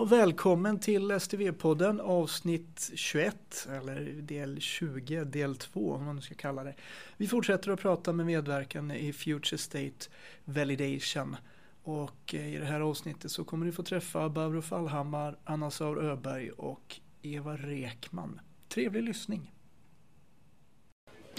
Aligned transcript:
Ja, 0.00 0.04
välkommen 0.04 0.78
till 0.78 1.12
STV-podden 1.12 2.00
avsnitt 2.00 2.90
21 2.94 3.68
eller 3.70 4.00
del 4.22 4.60
20, 4.60 5.24
del 5.24 5.56
2 5.56 5.92
om 5.92 6.04
man 6.04 6.16
nu 6.16 6.22
ska 6.22 6.34
kalla 6.34 6.64
det. 6.64 6.74
Vi 7.16 7.26
fortsätter 7.26 7.70
att 7.70 7.80
prata 7.80 8.12
med 8.12 8.26
medverkande 8.26 8.94
i 8.94 9.12
Future 9.12 9.58
State 9.58 10.10
Validation 10.44 11.36
och 11.82 12.34
eh, 12.34 12.54
i 12.54 12.58
det 12.58 12.64
här 12.64 12.80
avsnittet 12.80 13.30
så 13.30 13.44
kommer 13.44 13.66
ni 13.66 13.72
få 13.72 13.82
träffa 13.82 14.28
Barbro 14.28 14.62
Fallhammar, 14.62 15.38
Anna 15.44 15.70
Saur 15.70 16.04
Öberg 16.04 16.50
och 16.50 17.00
Eva 17.22 17.56
Rekman. 17.56 18.40
Trevlig 18.68 19.02
lyssning! 19.02 19.52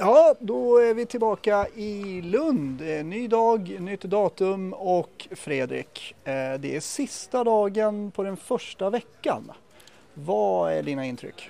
Ja, 0.03 0.35
då 0.39 0.77
är 0.77 0.93
vi 0.93 1.05
tillbaka 1.05 1.67
i 1.75 2.21
Lund. 2.21 2.81
Eh, 2.81 3.05
ny 3.05 3.27
dag, 3.27 3.77
nytt 3.79 4.01
datum 4.01 4.73
och 4.73 5.27
Fredrik, 5.31 6.15
eh, 6.23 6.33
det 6.59 6.75
är 6.75 6.79
sista 6.79 7.43
dagen 7.43 8.11
på 8.11 8.23
den 8.23 8.37
första 8.37 8.89
veckan. 8.89 9.51
Vad 10.13 10.73
är 10.73 10.83
dina 10.83 11.05
intryck? 11.05 11.49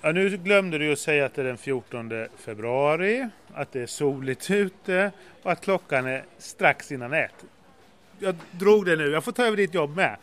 Ja, 0.00 0.12
nu 0.12 0.28
glömde 0.36 0.78
du 0.78 0.92
att 0.92 0.98
säga 0.98 1.26
att 1.26 1.34
det 1.34 1.42
är 1.42 1.46
den 1.46 1.58
14 1.58 2.12
februari, 2.36 3.28
att 3.54 3.72
det 3.72 3.80
är 3.80 3.86
soligt 3.86 4.50
ute 4.50 5.12
och 5.42 5.52
att 5.52 5.60
klockan 5.60 6.06
är 6.06 6.24
strax 6.38 6.92
innan 6.92 7.12
ett. 7.12 7.44
Jag 8.18 8.34
drog 8.50 8.86
det 8.86 8.96
nu, 8.96 9.10
jag 9.10 9.24
får 9.24 9.32
ta 9.32 9.44
över 9.46 9.56
ditt 9.56 9.74
jobb 9.74 9.96
med. 9.96 10.16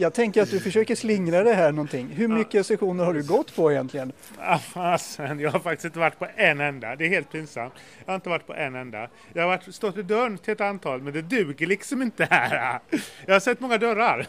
Jag 0.00 0.14
tänker 0.14 0.42
att 0.42 0.50
du 0.50 0.60
försöker 0.60 0.94
slingra 0.94 1.42
det 1.42 1.54
här 1.54 1.72
någonting. 1.72 2.08
Hur 2.08 2.28
mycket 2.28 2.66
sessioner 2.66 3.04
har 3.04 3.14
du 3.14 3.22
gått 3.22 3.56
på 3.56 3.72
egentligen? 3.72 4.12
Ah, 4.38 4.58
fasen, 4.58 5.40
jag 5.40 5.50
har 5.50 5.60
faktiskt 5.60 5.84
inte 5.84 5.98
varit 5.98 6.18
på 6.18 6.26
en 6.36 6.60
enda. 6.60 6.96
Det 6.96 7.04
är 7.04 7.08
helt 7.08 7.32
pinsamt. 7.32 7.72
Jag 8.04 8.12
har 8.12 8.14
inte 8.14 8.28
varit 8.28 8.46
på 8.46 8.54
en 8.54 8.74
enda. 8.74 9.08
Jag 9.32 9.42
har 9.42 9.48
varit, 9.48 9.74
stått 9.74 9.96
i 9.96 10.02
dörren 10.02 10.38
till 10.38 10.52
ett 10.52 10.60
antal, 10.60 11.02
men 11.02 11.12
det 11.12 11.22
duger 11.22 11.66
liksom 11.66 12.02
inte 12.02 12.24
här. 12.30 12.80
Jag 13.26 13.34
har 13.34 13.40
sett 13.40 13.60
många 13.60 13.78
dörrar 13.78 14.26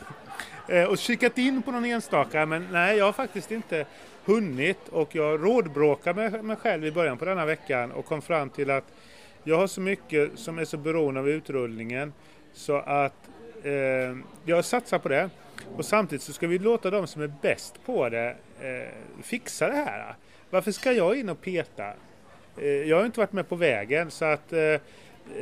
eh, 0.67 0.83
och 0.83 0.97
kikat 0.97 1.37
in 1.37 1.61
på 1.61 1.71
någon 1.71 1.85
enstaka, 1.85 2.45
men 2.45 2.67
nej, 2.71 2.97
jag 2.97 3.05
har 3.05 3.13
faktiskt 3.13 3.51
inte 3.51 3.85
hunnit 4.25 4.87
och 4.91 5.15
jag 5.15 5.45
rådbråkade 5.45 6.29
med 6.29 6.43
mig 6.43 6.55
själv 6.55 6.85
i 6.85 6.91
början 6.91 7.17
på 7.17 7.25
denna 7.25 7.45
veckan 7.45 7.91
och 7.91 8.05
kom 8.05 8.21
fram 8.21 8.49
till 8.49 8.69
att 8.69 8.85
jag 9.43 9.57
har 9.57 9.67
så 9.67 9.81
mycket 9.81 10.39
som 10.39 10.59
är 10.59 10.65
så 10.65 10.77
beroende 10.77 11.19
av 11.19 11.29
utrullningen 11.29 12.13
så 12.53 12.77
att 12.77 13.29
eh, 13.63 14.17
jag 14.45 14.65
satsar 14.65 14.99
på 14.99 15.09
det. 15.09 15.29
Och 15.75 15.85
samtidigt 15.85 16.23
så 16.23 16.33
ska 16.33 16.47
vi 16.47 16.59
låta 16.59 16.89
de 16.89 17.07
som 17.07 17.21
är 17.21 17.31
bäst 17.41 17.85
på 17.85 18.09
det 18.09 18.35
eh, 18.59 19.23
fixa 19.23 19.67
det 19.67 19.75
här. 19.75 20.15
Varför 20.49 20.71
ska 20.71 20.91
jag 20.91 21.19
in 21.19 21.29
och 21.29 21.41
peta? 21.41 21.93
Eh, 22.57 22.67
jag 22.67 22.97
har 22.97 23.05
inte 23.05 23.19
varit 23.19 23.33
med 23.33 23.49
på 23.49 23.55
vägen 23.55 24.11
så 24.11 24.25
att 24.25 24.53
eh, 24.53 24.59
eh 24.59 24.81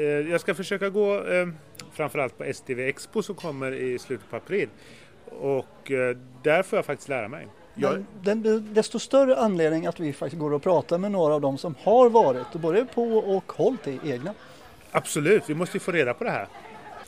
jag 0.03 0.41
ska 0.41 0.55
försöka 0.55 0.89
gå 0.89 1.25
eh, 1.25 1.47
framförallt 1.93 2.37
på 2.37 2.43
STV 2.53 2.87
Expo 2.87 3.23
som 3.23 3.35
kommer 3.35 3.71
i 3.71 3.99
slutet 3.99 4.29
på 4.29 4.35
april. 4.35 4.69
Och 5.25 5.91
eh, 5.91 6.17
där 6.43 6.63
får 6.63 6.77
jag 6.77 6.85
faktiskt 6.85 7.09
lära 7.09 7.27
mig. 7.27 7.47
Jag... 7.75 8.05
Den, 8.21 8.73
desto 8.73 8.99
större 8.99 9.35
anledning 9.35 9.85
att 9.85 9.99
vi 9.99 10.13
faktiskt 10.13 10.39
går 10.39 10.53
och 10.53 10.63
pratar 10.63 10.97
med 10.97 11.11
några 11.11 11.33
av 11.33 11.41
dem 11.41 11.57
som 11.57 11.75
har 11.83 12.09
varit 12.09 12.53
både 12.53 12.85
på 12.85 13.03
och 13.03 13.51
hållit 13.51 13.87
i 13.87 13.99
egna. 14.03 14.33
Absolut, 14.91 15.49
vi 15.49 15.55
måste 15.55 15.77
ju 15.77 15.79
få 15.79 15.91
reda 15.91 16.13
på 16.13 16.23
det 16.23 16.29
här. 16.29 16.47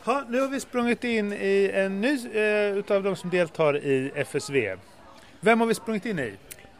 Ha, 0.10 0.24
nu 0.30 0.40
har 0.40 0.48
vi 0.48 0.60
sprungit 0.60 1.04
in 1.04 1.34
i 1.34 1.72
en 1.74 2.02
ny 2.02 2.28
eh, 2.34 2.78
utav 2.78 3.04
de 3.04 3.16
som 3.16 3.30
deltar 3.30 3.78
i 3.78 4.12
FSV. 4.16 4.76
Vem 5.40 5.60
har 5.60 5.68
vi 5.68 5.74
sprungit 5.74 6.06
in 6.06 6.20
i? 6.20 6.34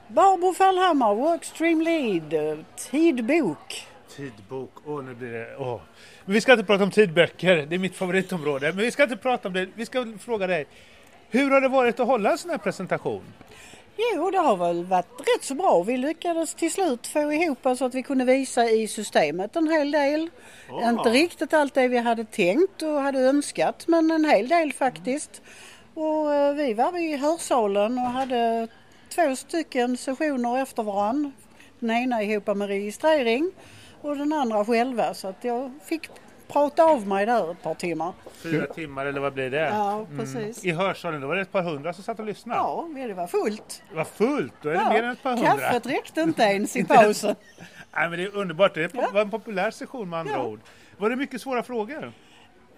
Barbro 0.08 0.54
Fallhammar, 0.54 1.16
Workstream 1.16 1.82
Lead, 1.82 2.64
Tidbok. 2.78 3.88
Tidbok, 4.16 4.72
åh 4.86 5.00
oh, 5.00 5.04
nu 5.04 5.14
blir 5.14 5.32
det... 5.32 5.56
Oh. 5.58 5.82
Men 6.26 6.34
vi 6.34 6.42
ska 6.42 6.52
inte 6.52 6.64
prata 6.64 6.84
om 6.84 6.92
tidböcker, 6.92 7.66
det 7.66 7.76
är 7.76 7.80
mitt 7.80 7.96
favoritområde. 7.96 8.74
Men 8.74 8.86
vi 8.86 8.92
ska 8.92 9.04
inte 9.04 9.18
prata 9.18 9.48
om 9.48 9.54
det, 9.54 9.70
vi 9.76 9.86
ska 9.86 10.06
fråga 10.20 10.48
dig. 10.48 10.66
Hur 11.30 11.52
har 11.52 11.62
det 11.62 11.68
varit 11.68 12.00
att 12.00 12.08
hålla 12.08 12.32
en 12.32 12.38
sån 12.38 12.52
här 12.52 12.58
presentation? 12.58 13.24
Jo, 14.02 14.32
det 14.32 14.38
har 14.38 14.58
väl 14.58 14.86
varit 14.86 15.20
rätt 15.20 15.44
så 15.44 15.56
bra. 15.56 15.84
Vi 15.84 15.98
lyckades 15.98 16.54
till 16.54 16.72
slut 16.72 17.08
få 17.08 17.34
ihop 17.34 17.58
så 17.78 17.86
att 17.86 17.96
vi 17.96 18.04
kunde 18.04 18.26
visa 18.26 18.70
i 18.70 18.88
systemet 18.88 19.56
en 19.56 19.68
hel 19.68 19.92
del. 19.92 20.30
Oh. 20.70 20.90
Inte 20.90 21.10
riktigt 21.10 21.54
allt 21.54 21.74
det 21.74 21.88
vi 21.88 21.98
hade 21.98 22.26
tänkt 22.26 22.82
och 22.82 23.02
hade 23.02 23.20
önskat, 23.20 23.88
men 23.88 24.12
en 24.12 24.26
hel 24.26 24.48
del 24.48 24.74
faktiskt. 24.74 25.42
Och 25.94 26.34
eh, 26.34 26.54
vi 26.54 26.74
var 26.74 26.98
i 26.98 27.18
hörsalen 27.18 27.98
och 27.98 28.04
hade 28.04 28.68
två 29.16 29.36
stycken 29.36 29.98
sessioner 29.98 30.62
efter 30.62 30.84
varann. 30.84 31.32
Den 31.80 31.92
ena 31.92 32.24
ihop 32.24 32.58
med 32.58 32.68
registrering 32.68 33.52
och 34.02 34.18
den 34.18 34.34
andra 34.34 34.66
själva 34.66 35.14
så 35.14 35.28
att 35.28 35.44
jag 35.44 35.72
fick 35.84 36.10
prata 36.50 36.84
av 36.84 37.08
mig 37.08 37.26
där 37.26 37.52
ett 37.52 37.64
par 37.64 37.74
timmar. 37.74 38.14
Fyra 38.34 38.66
timmar 38.66 39.06
eller 39.06 39.20
vad 39.20 39.34
blir 39.34 39.50
det? 39.50 39.68
Ja, 39.68 40.06
precis. 40.18 40.64
Mm. 40.64 40.76
I 40.76 40.84
hörsalen, 40.84 41.22
då 41.22 41.28
var 41.28 41.36
det 41.36 41.42
ett 41.42 41.52
par 41.52 41.64
hundra 41.64 41.94
som 41.94 42.04
satt 42.04 42.20
och 42.20 42.26
lyssnade? 42.26 42.60
Ja, 42.60 43.08
det 43.08 43.14
var 43.14 43.28
fullt. 43.28 43.84
Det 43.90 43.96
var 43.96 44.04
fullt? 44.04 44.54
Då 44.62 44.70
är 44.70 44.74
det 44.74 44.80
ja. 44.80 44.90
mer 44.90 45.04
än 45.04 45.12
ett 45.12 45.24
par 45.24 45.36
hundra? 45.36 45.58
Kaffet 45.58 45.86
räckte 45.86 46.22
inte 46.22 46.44
ens 46.44 46.76
i 46.76 46.84
pausen. 46.88 47.36
Nej, 47.96 48.10
men 48.10 48.20
det 48.20 48.26
är 48.26 48.36
underbart. 48.36 48.74
Det 48.74 48.96
var 49.14 49.22
en 49.22 49.32
populär 49.32 49.72
session 49.72 50.10
med 50.10 50.20
andra 50.20 50.34
ja. 50.34 50.44
ord. 50.44 50.60
Var 50.98 51.10
det 51.10 51.16
mycket 51.16 51.42
svåra 51.42 51.64
frågor? 51.64 52.14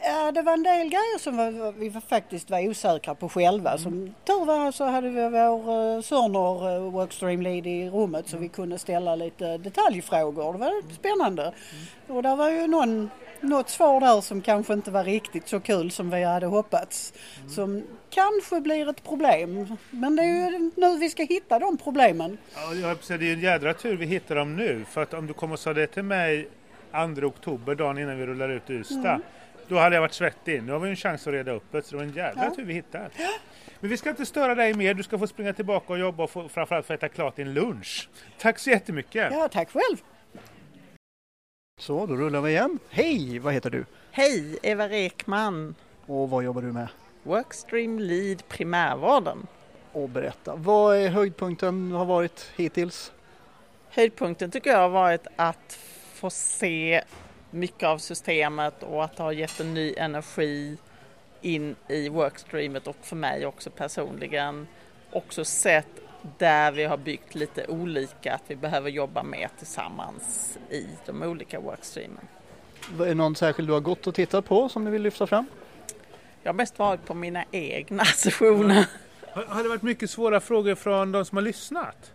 Ja, 0.03 0.31
det 0.31 0.41
var 0.41 0.53
en 0.53 0.63
del 0.63 0.89
grejer 0.89 1.19
som 1.19 1.37
var, 1.37 1.71
vi 1.71 1.91
faktiskt 1.91 2.49
var 2.49 2.69
osäkra 2.69 3.15
på 3.15 3.29
själva. 3.29 3.69
Mm. 3.69 3.83
Som 3.83 4.13
tur 4.25 4.45
var 4.45 4.71
så 4.71 4.85
hade 4.85 5.09
vi 5.09 5.29
vår 5.29 5.95
uh, 5.95 6.01
Sörner 6.01 6.77
uh, 6.77 6.91
Workstream 6.91 7.41
Lead 7.41 7.67
i 7.67 7.89
rummet 7.89 8.27
så 8.27 8.37
vi 8.37 8.49
kunde 8.49 8.79
ställa 8.79 9.15
lite 9.15 9.57
detaljfrågor. 9.57 10.53
Det 10.53 10.59
var 10.59 10.93
spännande. 10.93 11.43
Mm. 11.43 12.17
Och 12.17 12.23
det 12.23 12.35
var 12.35 12.49
ju 12.49 12.67
någon 12.67 13.09
något 13.41 13.69
svar 13.69 13.99
där 13.99 14.21
som 14.21 14.41
kanske 14.41 14.73
inte 14.73 14.91
var 14.91 15.03
riktigt 15.03 15.47
så 15.47 15.59
kul 15.59 15.91
som 15.91 16.09
vi 16.09 16.23
hade 16.23 16.45
hoppats. 16.45 17.13
Mm. 17.37 17.49
Som 17.49 17.83
kanske 18.09 18.61
blir 18.61 18.89
ett 18.89 19.03
problem. 19.03 19.77
Men 19.89 20.15
det 20.15 20.23
är 20.23 20.51
ju 20.51 20.71
nu 20.75 20.97
vi 20.97 21.09
ska 21.09 21.23
hitta 21.23 21.59
de 21.59 21.77
problemen. 21.77 22.37
Ja, 22.55 22.93
det 23.07 23.27
är 23.27 23.33
en 23.33 23.39
jädra 23.39 23.73
tur 23.73 23.97
vi 23.97 24.05
hittar 24.05 24.35
dem 24.35 24.55
nu. 24.55 24.85
För 24.89 25.03
att 25.03 25.13
om 25.13 25.27
du 25.27 25.33
kommer 25.33 25.53
och 25.53 25.59
sa 25.59 25.73
det 25.73 25.87
till 25.87 26.03
mig 26.03 26.47
2 26.91 27.27
oktober, 27.27 27.75
dagen 27.75 27.97
innan 27.97 28.17
vi 28.17 28.25
rullar 28.25 28.49
ut 28.49 28.69
Ystad. 28.69 29.09
Mm. 29.09 29.21
Då 29.67 29.77
hade 29.77 29.95
jag 29.95 30.01
varit 30.01 30.13
svettig. 30.13 30.63
Nu 30.63 30.71
har 30.71 30.79
vi 30.79 30.89
en 30.89 30.95
chans 30.95 31.27
att 31.27 31.33
reda 31.33 31.51
upp 31.51 31.63
det. 31.71 31.81
Så 31.81 31.91
det 31.91 31.97
var 31.97 32.03
en 32.03 32.13
jädra 32.13 32.43
ja. 32.43 32.55
tur 32.55 32.63
vi 32.63 32.73
hittade. 32.73 33.09
Men 33.79 33.89
vi 33.89 33.97
ska 33.97 34.09
inte 34.09 34.25
störa 34.25 34.55
dig 34.55 34.73
mer. 34.73 34.93
Du 34.93 35.03
ska 35.03 35.19
få 35.19 35.27
springa 35.27 35.53
tillbaka 35.53 35.93
och 35.93 35.99
jobba 35.99 36.23
och 36.23 36.29
få, 36.29 36.49
framförallt 36.49 36.85
få 36.85 36.93
äta 36.93 37.09
klart 37.09 37.35
din 37.35 37.53
lunch. 37.53 38.09
Tack 38.39 38.59
så 38.59 38.69
jättemycket. 38.69 39.31
Ja, 39.31 39.49
tack 39.51 39.69
själv. 39.71 39.97
Så, 41.81 42.05
då 42.05 42.15
rullar 42.15 42.41
vi 42.41 42.51
igen. 42.51 42.79
Hej, 42.89 43.39
vad 43.39 43.53
heter 43.53 43.69
du? 43.69 43.85
Hej, 44.11 44.57
Eva 44.63 44.89
Rekman. 44.89 45.75
Och 46.05 46.29
vad 46.29 46.43
jobbar 46.43 46.61
du 46.61 46.71
med? 46.71 46.87
Workstream 47.23 47.99
Lead 47.99 48.47
Primärvården. 48.47 49.47
Och 49.91 50.09
berätta, 50.09 50.55
vad 50.55 50.97
är 50.97 51.09
höjdpunkten 51.09 51.91
har 51.91 52.05
varit 52.05 52.51
hittills? 52.55 53.11
Höjdpunkten 53.89 54.51
tycker 54.51 54.69
jag 54.69 54.77
har 54.77 54.89
varit 54.89 55.27
att 55.35 55.79
få 56.13 56.29
se 56.29 57.03
mycket 57.49 57.87
av 57.87 57.97
systemet 57.97 58.83
och 58.83 59.03
att 59.03 59.17
ha 59.17 59.33
gett 59.33 59.59
en 59.59 59.73
ny 59.73 59.93
energi 59.97 60.77
in 61.41 61.75
i 61.87 62.09
workstreamet 62.09 62.87
och 62.87 62.97
för 63.01 63.15
mig 63.15 63.45
också 63.45 63.69
personligen 63.69 64.67
också 65.11 65.45
sett 65.45 65.87
där 66.37 66.71
vi 66.71 66.83
har 66.83 66.97
byggt 66.97 67.35
lite 67.35 67.65
olika, 67.67 68.33
att 68.33 68.43
vi 68.47 68.55
behöver 68.55 68.89
jobba 68.89 69.23
mer 69.23 69.49
tillsammans 69.57 70.57
i 70.69 70.87
de 71.05 71.23
olika 71.23 71.59
workstreamen. 71.59 72.27
Är 72.99 73.05
det 73.05 73.13
någon 73.13 73.35
särskild 73.35 73.69
du 73.69 73.73
har 73.73 73.79
gått 73.79 74.07
och 74.07 74.15
tittat 74.15 74.45
på 74.45 74.69
som 74.69 74.85
du 74.85 74.91
vill 74.91 75.01
lyfta 75.01 75.27
fram? 75.27 75.45
Jag 76.43 76.49
har 76.49 76.57
mest 76.57 76.79
varit 76.79 77.05
på 77.05 77.13
mina 77.13 77.45
egna 77.51 78.05
sessioner. 78.15 78.85
Har 79.47 79.63
det 79.63 79.69
varit 79.69 79.81
mycket 79.81 80.09
svåra 80.09 80.39
frågor 80.39 80.75
från 80.75 81.11
de 81.11 81.25
som 81.25 81.37
har 81.37 81.43
lyssnat? 81.43 82.11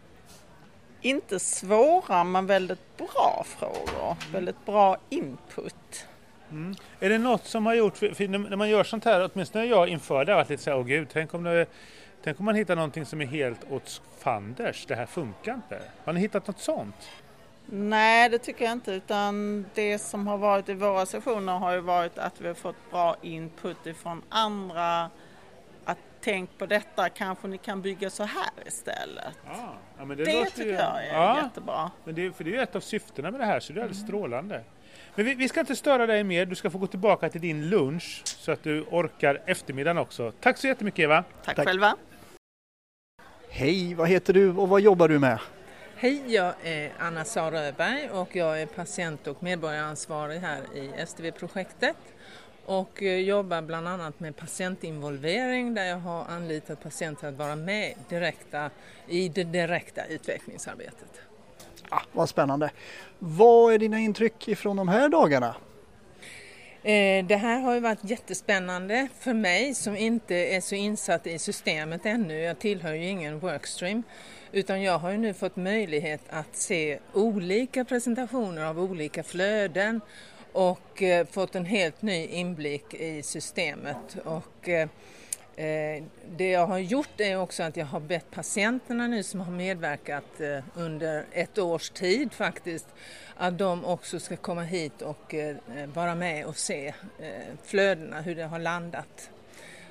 Inte 1.01 1.39
svåra 1.39 2.25
men 2.25 2.47
väldigt 2.47 2.97
bra 2.97 3.47
frågor, 3.59 4.05
mm. 4.05 4.33
väldigt 4.33 4.67
bra 4.67 4.97
input. 5.09 6.07
Mm. 6.51 6.75
Är 7.01 7.09
det 7.09 7.19
något 7.19 7.47
som 7.47 7.67
har 7.67 7.75
gjort, 7.75 7.97
för 7.97 8.29
när 8.29 8.57
man 8.57 8.69
gör 8.69 8.85
sånt 8.85 9.05
här, 9.05 9.31
åtminstone 9.33 9.65
jag 9.65 9.89
inför 9.89 10.25
det, 10.25 10.33
har 10.33 10.37
varit 10.37 10.51
lite 10.51 10.63
så 10.63 10.71
här, 10.71 10.79
åh 10.79 10.85
gud, 10.85 11.09
tänk 11.13 11.35
om 11.35 11.43
det 11.43 11.67
Tänk 12.23 12.39
om 12.39 12.45
man 12.45 12.55
hittar 12.55 12.77
någonting 12.77 13.07
som 13.07 13.21
är 13.21 13.27
helt 13.27 13.71
åt 13.71 14.03
fanders, 14.19 14.87
det 14.87 14.95
här 14.95 15.07
funkar 15.07 15.55
inte. 15.55 15.81
Har 16.05 16.13
ni 16.13 16.21
hittat 16.21 16.47
något 16.47 16.59
sånt? 16.59 17.11
Nej, 17.67 18.29
det 18.29 18.39
tycker 18.39 18.65
jag 18.65 18.73
inte, 18.73 18.93
utan 18.93 19.65
det 19.75 19.99
som 19.99 20.27
har 20.27 20.39
varit 20.39 20.69
i 20.69 20.75
våra 20.75 21.07
sessioner 21.07 21.59
har 21.59 21.73
ju 21.73 21.81
varit 21.81 22.19
att 22.19 22.41
vi 22.41 22.49
har 22.49 22.55
fått 22.55 22.91
bra 22.91 23.17
input 23.23 23.87
ifrån 23.87 24.23
andra. 24.29 25.11
Att 25.85 25.99
tänk 26.21 26.59
på 26.59 26.67
detta, 26.67 27.09
kanske 27.09 27.49
ni 27.49 27.59
kan 27.59 27.83
bygga 27.83 28.11
så 28.11 28.25
här 28.25 28.51
istället. 28.67 29.39
Ah, 29.47 29.55
ja, 29.99 30.05
det, 30.05 30.15
det 30.15 30.45
tycker 30.45 30.65
ju, 30.65 30.71
jag 30.71 31.07
är 31.07 31.15
ja, 31.15 31.43
jättebra. 31.43 31.91
Men 32.05 32.15
det, 32.15 32.33
för 32.33 32.45
det 32.45 32.51
är 32.51 32.55
ju 32.55 32.61
ett 32.61 32.77
av 32.77 32.81
syftena 32.81 33.31
med 33.31 33.41
det 33.41 33.47
här, 33.47 33.61
så 33.61 33.73
det 33.73 33.81
är 33.81 33.83
alldeles 33.83 33.99
mm. 33.99 34.09
strålande. 34.09 34.65
Men 35.15 35.25
vi, 35.25 35.35
vi, 35.35 35.49
ska 35.49 35.61
inte 35.61 35.77
störa 35.77 36.07
dig 36.07 36.25
mer, 36.25 36.47
du 36.47 36.55
ska 36.55 36.71
få 36.71 36.79
gå 36.79 36.87
tillbaka 36.87 37.29
till 37.29 37.41
din 37.41 37.69
lunch 37.71 38.23
så 38.25 38.53
att 38.53 38.63
du 38.63 38.83
orkar 38.83 39.43
eftermiddagen 39.47 39.99
också. 39.99 40.33
Tack 40.41 40.59
så 40.59 40.67
jättemycket 40.67 40.99
Eva! 40.99 41.25
Tack, 41.45 41.57
Tack. 41.57 41.67
själva! 41.67 41.97
Hej, 43.51 43.95
vad 43.95 44.09
heter 44.09 44.33
du 44.33 44.51
och 44.51 44.69
vad 44.69 44.81
jobbar 44.81 45.09
du 45.09 45.19
med? 45.19 45.39
Hej, 45.97 46.23
jag 46.27 46.55
är 46.63 46.93
Anna 46.99 47.25
Sara 47.25 47.61
Öberg 47.61 48.11
och 48.11 48.37
jag 48.37 48.63
är 48.63 48.67
patient 48.67 49.27
och 49.27 49.43
medborgaransvarig 49.43 50.39
här 50.39 50.61
i 50.75 51.07
STV-projektet. 51.07 51.97
och 52.67 53.03
eh, 53.03 53.17
jobbar 53.17 53.63
bland 53.63 53.89
annat 53.89 54.21
med 54.21 54.37
patientinvolvering 54.37 55.75
där 55.75 55.85
jag 55.85 55.97
har 55.97 56.25
anlitat 56.25 56.83
patienter 56.83 57.29
att 57.29 57.35
vara 57.35 57.57
med 57.57 57.95
direkta, 58.09 58.71
i 59.09 59.29
det 59.29 59.45
direkta 59.45 60.07
utvecklingsarbetet. 60.07 61.21
Ah, 61.89 62.03
vad 62.13 62.29
spännande. 62.29 62.71
Vad 63.19 63.75
är 63.75 63.79
dina 63.79 63.99
intryck 63.99 64.49
ifrån 64.49 64.77
de 64.77 64.89
här 64.89 65.09
dagarna? 65.09 65.55
Eh, 66.83 67.25
det 67.25 67.37
här 67.37 67.61
har 67.61 67.75
ju 67.75 67.81
varit 67.81 68.05
jättespännande 68.05 69.09
för 69.21 69.35
mig 69.35 69.75
som 69.75 69.97
inte 69.97 70.35
är 70.35 70.61
så 70.61 70.75
insatt 70.75 71.27
i 71.27 71.39
systemet 71.39 72.07
ännu. 72.07 72.41
Jag 72.41 72.59
tillhör 72.59 72.93
ju 72.93 73.09
ingen 73.09 73.39
workstream 73.39 74.03
utan 74.53 74.83
jag 74.83 74.99
har 74.99 75.11
ju 75.11 75.19
nu 75.19 75.35
fått 75.35 75.57
möjlighet 75.57 76.21
att 76.31 76.57
se 76.57 76.99
olika 77.13 77.85
presentationer 77.85 78.65
av 78.65 78.81
olika 78.81 79.23
flöden 79.23 80.01
och 80.53 81.03
eh, 81.03 81.27
fått 81.27 81.55
en 81.55 81.65
helt 81.65 82.03
ny 82.03 82.27
inblick 82.27 82.95
i 82.95 83.23
systemet. 83.23 84.17
Och, 84.25 84.69
eh, 84.69 84.89
det 86.37 86.51
jag 86.51 86.67
har 86.67 86.79
gjort 86.79 87.21
är 87.21 87.41
också 87.41 87.63
att 87.63 87.77
jag 87.77 87.87
har 87.87 88.01
bett 88.01 88.31
patienterna 88.31 89.07
nu 89.07 89.23
som 89.23 89.41
har 89.41 89.53
medverkat 89.53 90.41
under 90.75 91.25
ett 91.33 91.59
års 91.59 91.91
tid 91.91 92.33
faktiskt 92.33 92.87
att 93.37 93.59
de 93.59 93.85
också 93.85 94.21
ska 94.21 94.37
komma 94.37 94.63
hit 94.63 95.03
och 95.03 95.35
eh, 95.35 95.57
vara 95.95 96.15
med 96.15 96.47
och 96.47 96.57
se 96.57 96.87
eh, 97.19 97.31
flödena, 97.65 98.21
hur 98.21 98.35
det 98.35 98.45
har 98.45 98.59
landat. 98.59 99.31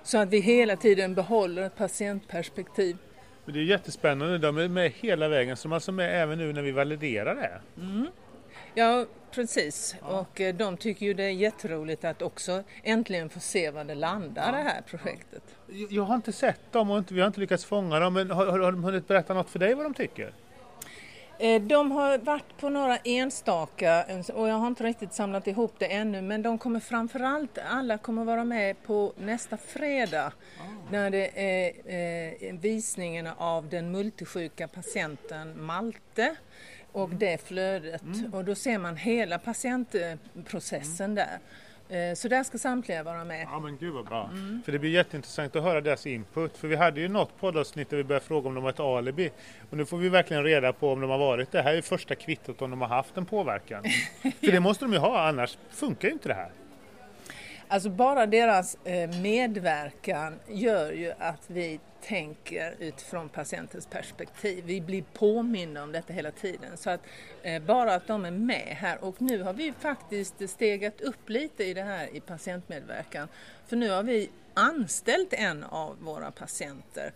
Så 0.04 0.18
att 0.18 0.30
vi 0.30 0.40
hela 0.40 0.76
tiden 0.76 1.16
behåller 1.16 1.62
ett 1.62 1.76
patientperspektiv. 1.76 2.98
Men 3.46 3.54
det 3.54 3.60
är 3.60 3.64
jättespännande, 3.64 4.38
de 4.38 4.58
är 4.58 4.68
med 4.68 4.92
hela 4.92 5.28
vägen, 5.28 5.58
så 5.58 5.68
de 5.68 5.72
är 5.72 5.76
alltså 5.76 5.92
med 5.92 6.22
även 6.22 6.38
nu 6.38 6.54
när 6.54 6.62
vi 6.62 6.72
validerar 6.72 7.36
det? 7.36 7.82
Mm. 7.82 8.08
Ja, 8.74 9.06
precis. 9.36 9.96
Ja. 10.02 10.20
Och 10.20 10.42
eh, 10.42 10.56
de 10.56 10.78
tycker 10.78 11.06
ju 11.06 11.14
det 11.14 11.24
är 11.24 11.30
jätteroligt 11.30 12.06
att 12.06 12.22
också 12.22 12.64
äntligen 12.84 13.30
få 13.30 13.40
se 13.40 13.72
var 13.72 13.84
det 13.84 13.96
landar, 13.96 14.46
ja. 14.46 14.52
det 14.52 14.64
här 14.64 14.82
projektet. 14.82 15.44
Jag 15.90 16.04
har 16.04 16.16
inte 16.16 16.32
sett 16.32 16.72
dem 16.72 16.92
och 16.92 17.12
vi 17.12 17.20
har 17.20 17.28
inte 17.28 17.40
lyckats 17.40 17.66
fånga 17.66 18.00
dem, 18.00 18.14
men 18.14 18.32
har, 18.32 18.46
har 18.46 18.72
de 18.72 18.84
hunnit 18.84 19.08
berätta 19.08 19.34
något 19.34 19.50
för 19.50 19.60
dig 19.60 19.74
vad 19.74 19.86
de 19.86 19.94
tycker? 19.94 20.34
Eh, 21.40 21.62
de 21.62 21.92
har 21.92 22.18
varit 22.18 22.58
på 22.58 22.70
några 22.70 22.98
enstaka 22.98 24.06
och 24.34 24.50
jag 24.50 24.56
har 24.56 24.68
inte 24.68 24.84
riktigt 24.84 25.14
samlat 25.14 25.48
ihop 25.48 25.74
det 25.78 25.86
ännu 25.86 26.22
men 26.22 26.42
de 26.42 26.58
kommer 26.58 26.80
framförallt, 26.80 27.58
alla 27.70 27.98
kommer 27.98 28.24
vara 28.24 28.44
med 28.44 28.84
på 28.84 29.14
nästa 29.18 29.58
fredag 29.58 30.34
oh. 30.60 30.92
när 30.92 31.10
det 31.10 31.32
är 31.36 31.74
eh, 32.50 32.60
visningen 32.60 33.28
av 33.38 33.70
den 33.70 33.92
multisjuka 33.92 34.68
patienten 34.68 35.66
Malte 35.66 36.36
och 36.96 37.06
mm. 37.06 37.20
det 37.20 37.42
flödet 37.42 38.02
mm. 38.02 38.34
och 38.34 38.46
då 38.46 38.56
ser 38.56 38.78
man 38.78 38.98
hela 38.98 39.40
patientprocessen 39.40 41.12
mm. 41.12 41.16
där. 41.16 41.40
Eh, 41.90 42.16
så 42.16 42.28
där 42.28 42.44
ska 42.44 42.58
samtliga 42.58 43.04
vara 43.04 43.24
med. 43.24 43.48
Ja 43.52 43.60
men 43.60 43.78
gud 43.78 43.94
vad 43.94 44.06
bra. 44.06 44.30
Mm. 44.32 44.62
För 44.66 44.72
det 44.72 44.80
blir 44.80 44.90
jätteintressant 44.90 45.56
att 45.56 45.64
höra 45.64 45.82
deras 45.82 46.08
input. 46.08 46.58
För 46.58 46.68
vi 46.68 46.76
hade 46.76 47.02
ju 47.02 47.08
något 47.08 47.40
poddavsnitt 47.40 47.90
där 47.90 47.98
vi 47.98 48.04
började 48.04 48.26
fråga 48.26 48.48
om 48.48 48.56
de 48.56 48.64
har 48.64 48.72
ett 48.72 48.80
alibi. 48.80 49.32
Och 49.70 49.78
nu 49.78 49.86
får 49.86 49.98
vi 49.98 50.10
verkligen 50.10 50.44
reda 50.44 50.74
på 50.74 50.92
om 50.92 51.02
de 51.02 51.10
har 51.10 51.18
varit 51.18 51.52
det. 51.52 51.62
här 51.62 51.74
är 51.74 51.82
första 51.82 52.16
kvittot 52.16 52.62
om 52.62 52.70
de 52.70 52.82
har 52.82 52.88
haft 52.88 53.18
en 53.18 53.26
påverkan. 53.26 53.84
För 54.22 54.52
det 54.52 54.60
måste 54.60 54.86
de 54.86 54.94
ju 54.94 55.00
ha, 55.00 55.28
annars 55.28 55.58
funkar 55.70 56.08
ju 56.08 56.14
inte 56.14 56.28
det 56.28 56.34
här. 56.34 56.52
Alltså 57.68 57.90
bara 57.90 58.26
deras 58.26 58.78
eh, 58.84 59.10
medverkan 59.22 60.40
gör 60.48 60.92
ju 60.92 61.14
att 61.20 61.44
vi 61.48 61.80
tänker 62.08 62.76
utifrån 62.80 63.30
patientens 63.30 63.88
perspektiv. 63.88 64.64
Vi 64.66 64.82
blir 64.82 65.04
påminna 65.14 65.84
om 65.84 65.92
detta 65.92 66.14
hela 66.14 66.32
tiden. 66.32 66.78
Så 66.78 66.90
att 66.90 67.02
eh, 67.42 67.64
bara 67.64 67.96
att 67.96 68.08
de 68.08 68.26
är 68.26 68.32
med 68.32 68.78
här 68.80 69.04
och 69.04 69.22
nu 69.22 69.44
har 69.44 69.54
vi 69.54 69.74
faktiskt 69.80 70.50
stegat 70.50 71.02
upp 71.02 71.30
lite 71.30 71.64
i 71.64 71.74
det 71.74 71.84
här 71.84 72.16
i 72.16 72.20
patientmedverkan. 72.20 73.28
För 73.68 73.76
nu 73.76 73.90
har 73.90 74.04
vi 74.04 74.30
anställt 74.54 75.34
en 75.34 75.64
av 75.64 75.98
våra 76.02 76.32
patienter 76.32 77.14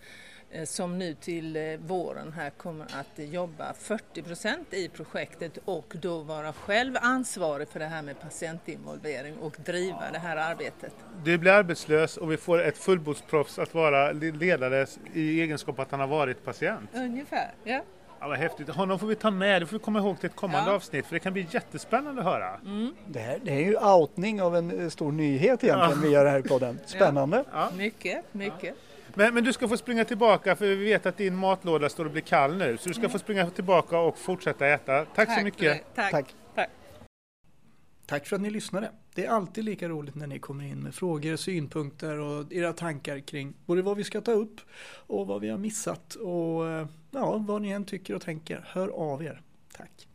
som 0.65 0.97
nu 0.97 1.13
till 1.13 1.55
eh, 1.55 1.63
våren 1.77 2.33
här 2.33 2.49
kommer 2.49 2.85
att 2.85 3.19
jobba 3.19 3.73
40 3.73 4.21
procent 4.21 4.73
i 4.73 4.89
projektet 4.89 5.57
och 5.65 5.93
då 6.01 6.19
vara 6.19 6.53
själv 6.53 6.97
ansvarig 7.01 7.67
för 7.67 7.79
det 7.79 7.85
här 7.85 8.01
med 8.01 8.19
patientinvolvering 8.21 9.37
och 9.37 9.55
driva 9.65 10.11
det 10.13 10.19
här 10.19 10.37
arbetet. 10.37 10.93
Du 11.23 11.37
blir 11.37 11.51
arbetslös 11.51 12.17
och 12.17 12.31
vi 12.31 12.37
får 12.37 12.61
ett 12.61 12.77
fullbordsproffs 12.77 13.59
att 13.59 13.73
vara 13.73 14.11
ledare 14.11 14.87
i 15.13 15.41
egenskap 15.41 15.79
att 15.79 15.91
han 15.91 15.99
har 15.99 16.07
varit 16.07 16.45
patient. 16.45 16.89
Ungefär, 16.93 17.51
ja. 17.63 17.81
Ja, 18.21 18.27
vad 18.27 18.37
häftigt. 18.37 18.69
Honom 18.69 18.99
får 18.99 19.07
vi 19.07 19.15
ta 19.15 19.31
med, 19.31 19.61
det 19.61 19.65
får 19.65 19.77
vi 19.77 19.83
komma 19.83 19.99
ihåg 19.99 20.19
till 20.19 20.29
ett 20.29 20.35
kommande 20.35 20.69
ja. 20.69 20.75
avsnitt 20.75 21.05
för 21.05 21.15
det 21.15 21.19
kan 21.19 21.33
bli 21.33 21.47
jättespännande 21.51 22.21
att 22.21 22.27
höra. 22.27 22.55
Mm. 22.65 22.95
Det, 23.07 23.19
här, 23.19 23.39
det 23.43 23.51
är 23.51 23.59
ju 23.59 23.77
outning 23.77 24.41
av 24.41 24.55
en 24.55 24.79
eh, 24.79 24.89
stor 24.89 25.11
nyhet 25.11 25.63
egentligen 25.63 25.91
ja. 25.95 26.01
vi 26.03 26.09
gör 26.09 26.25
här 26.25 26.39
i 26.39 26.43
podden. 26.43 26.79
Spännande. 26.85 27.43
Ja. 27.51 27.69
Mycket, 27.77 28.33
mycket. 28.33 28.75
Men, 29.15 29.33
men, 29.33 29.43
du 29.43 29.53
ska 29.53 29.67
få 29.67 29.77
springa 29.77 30.05
tillbaka 30.05 30.55
för 30.55 30.65
vi 30.65 30.75
vet 30.85 31.05
att 31.05 31.17
din 31.17 31.35
matlåda 31.35 31.89
står 31.89 32.05
och 32.05 32.11
blir 32.11 32.21
kall 32.21 32.57
nu. 32.57 32.77
Så 32.77 32.87
du 32.87 32.93
ska 32.93 33.01
mm. 33.01 33.11
få 33.11 33.19
springa 33.19 33.49
tillbaka 33.49 33.99
och 33.99 34.17
fortsätta 34.17 34.67
äta. 34.67 35.05
Tack, 35.05 35.15
Tack 35.15 35.37
så 35.37 35.43
mycket. 35.43 35.95
Tack. 35.95 36.11
Tack. 36.11 36.35
Tack. 36.55 36.69
Tack 38.05 38.27
för 38.27 38.35
att 38.35 38.41
ni 38.41 38.49
lyssnade. 38.49 38.91
Det 39.15 39.25
är 39.25 39.29
alltid 39.29 39.63
lika 39.63 39.89
roligt 39.89 40.15
när 40.15 40.27
ni 40.27 40.39
kommer 40.39 40.63
in 40.63 40.79
med 40.79 40.95
frågor, 40.95 41.35
synpunkter 41.35 42.19
och 42.19 42.53
era 42.53 42.73
tankar 42.73 43.19
kring 43.19 43.53
både 43.65 43.81
vad 43.81 43.97
vi 43.97 44.03
ska 44.03 44.21
ta 44.21 44.31
upp 44.31 44.61
och 45.07 45.27
vad 45.27 45.41
vi 45.41 45.49
har 45.49 45.57
missat 45.57 46.15
och 46.15 46.65
ja, 47.11 47.37
vad 47.37 47.61
ni 47.61 47.69
än 47.69 47.85
tycker 47.85 48.15
och 48.15 48.21
tänker. 48.21 48.65
Hör 48.67 48.87
av 48.87 49.23
er. 49.23 49.41
Tack. 49.77 50.08